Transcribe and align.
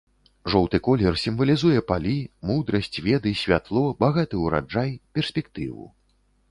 Жоўты 0.51 0.77
колер 0.87 1.19
сімвалізуе 1.23 1.83
палі, 1.91 2.15
мудрасць, 2.51 2.99
веды, 3.09 3.37
святло, 3.43 3.85
багаты 4.05 4.35
ураджай, 4.49 4.91
перспектыву. 5.19 5.83